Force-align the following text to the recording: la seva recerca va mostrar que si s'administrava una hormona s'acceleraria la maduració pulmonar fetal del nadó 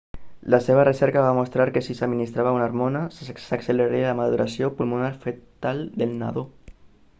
la 0.51 0.59
seva 0.67 0.85
recerca 0.85 1.25
va 1.25 1.33
mostrar 1.39 1.67
que 1.75 1.83
si 1.87 1.95
s'administrava 1.99 2.55
una 2.57 2.65
hormona 2.71 3.03
s'acceleraria 3.19 4.09
la 4.09 4.17
maduració 4.23 4.73
pulmonar 4.81 5.13
fetal 5.27 5.87
del 6.03 6.19
nadó 6.25 6.47